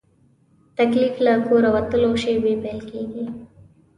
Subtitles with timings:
[0.77, 3.25] تکلیف له کوره وتلو شېبې پیل کېږي.